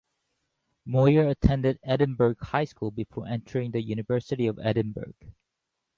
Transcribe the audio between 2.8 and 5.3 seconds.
before entering the University of Edinburgh.